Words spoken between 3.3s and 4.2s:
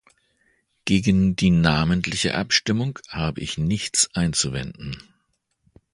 ich nichts